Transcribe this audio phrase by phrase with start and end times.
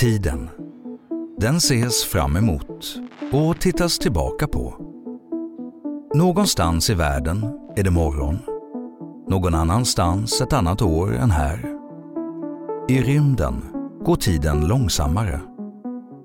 [0.00, 0.48] Tiden.
[1.38, 2.98] Den ses fram emot
[3.32, 4.76] och tittas tillbaka på.
[6.14, 7.44] Någonstans i världen
[7.76, 8.38] är det morgon.
[9.28, 11.64] Någon annanstans ett annat år än här.
[12.88, 13.62] I rymden
[14.04, 15.40] går tiden långsammare.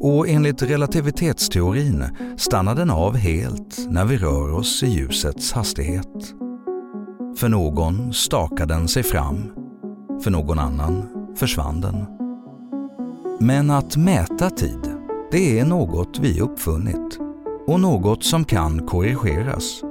[0.00, 2.04] Och enligt relativitetsteorin
[2.36, 6.34] stannar den av helt när vi rör oss i ljusets hastighet.
[7.36, 9.52] För någon stakar den sig fram,
[10.24, 12.21] för någon annan försvann den.
[13.42, 14.78] Men att mäta tid,
[15.30, 17.18] det är något vi uppfunnit
[17.66, 19.82] och något som kan korrigeras.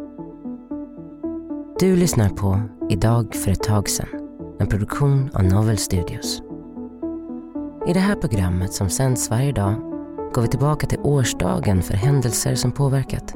[1.79, 4.07] Du lyssnar på Idag för ett tag sedan,
[4.59, 6.41] en produktion av Novel Studios.
[7.87, 9.73] I det här programmet som sänds varje dag
[10.33, 13.33] går vi tillbaka till årsdagen för händelser som påverkat.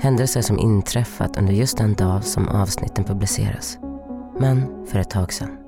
[0.00, 3.78] Händelser som inträffat under just den dag som avsnitten publiceras.
[4.38, 5.65] Men för ett tag sedan.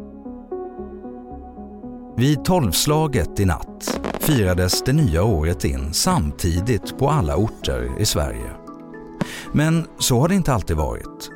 [2.19, 8.51] Vid tolvslaget i natt firades det nya året in samtidigt på alla orter i Sverige.
[9.53, 11.31] Men så har det inte alltid varit.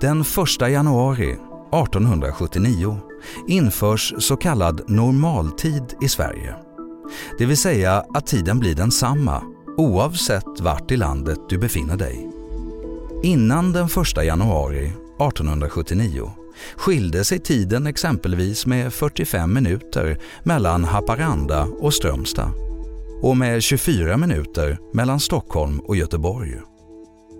[0.00, 2.98] Den 1 januari 1879
[3.48, 6.54] införs så kallad normaltid i Sverige.
[7.38, 9.42] Det vill säga att tiden blir densamma
[9.76, 12.30] oavsett vart i landet du befinner dig.
[13.22, 16.30] Innan den 1 januari 1879
[16.76, 22.50] skilde sig tiden exempelvis med 45 minuter mellan Haparanda och Strömstad
[23.22, 26.54] och med 24 minuter mellan Stockholm och Göteborg.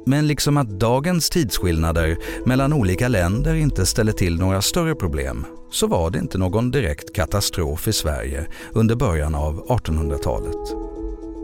[0.06, 5.87] Men liksom att dagens tidsskillnader mellan olika länder inte ställer till några större problem så
[5.87, 10.77] var det inte någon direkt katastrof i Sverige under början av 1800-talet.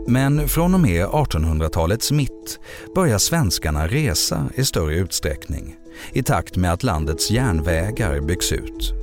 [0.07, 2.59] Men från och med 1800-talets mitt
[2.95, 5.75] börjar svenskarna resa i större utsträckning
[6.11, 8.93] i takt med att landets järnvägar byggs ut.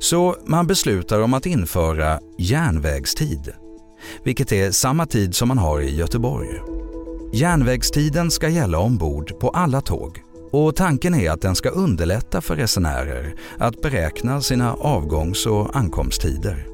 [0.00, 3.52] Så man beslutar om att införa järnvägstid,
[4.24, 6.48] vilket är samma tid som man har i Göteborg.
[7.32, 10.22] Järnvägstiden ska gälla ombord på alla tåg
[10.52, 16.66] och tanken är att den ska underlätta för resenärer att beräkna sina avgångs och ankomsttider.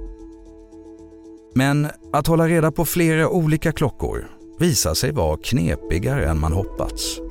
[1.55, 7.28] Men att hålla reda på flera olika klockor visar sig vara knepigare än man hoppats.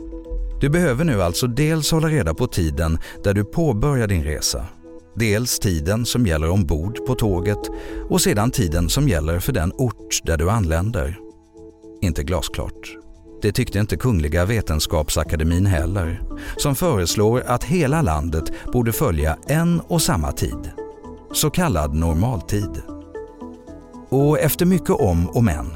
[0.60, 4.66] Du behöver nu alltså dels hålla reda på tiden där du påbörjar din resa,
[5.16, 7.70] dels tiden som gäller ombord på tåget
[8.10, 11.20] och sedan tiden som gäller för den ort där du anländer.
[12.02, 12.98] Inte glasklart.
[13.42, 16.22] Det tyckte inte Kungliga Vetenskapsakademin heller,
[16.58, 20.72] som föreslår att hela landet borde följa en och samma tid,
[21.34, 22.82] så kallad normaltid.
[24.10, 25.74] Och efter mycket om och men,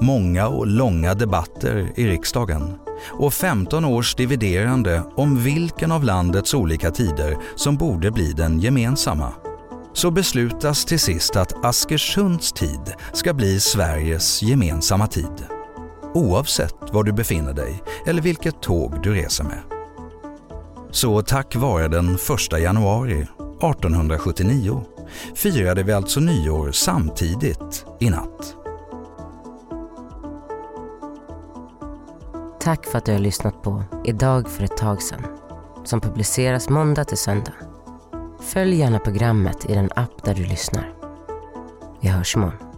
[0.00, 2.74] många och långa debatter i riksdagen
[3.10, 9.32] och 15 års dividerande om vilken av landets olika tider som borde bli den gemensamma,
[9.92, 15.46] så beslutas till sist att Askersunds tid ska bli Sveriges gemensamma tid.
[16.14, 19.60] Oavsett var du befinner dig eller vilket tåg du reser med.
[20.90, 24.84] Så tack vare den 1 januari 1879
[25.34, 28.63] firade vi alltså nyår samtidigt i natt.
[32.64, 35.26] Tack för att du har lyssnat på Idag för ett tag sedan
[35.84, 37.52] som publiceras måndag till söndag.
[38.40, 40.94] Följ gärna programmet i den app där du lyssnar.
[42.00, 42.73] Vi hörs imorgon.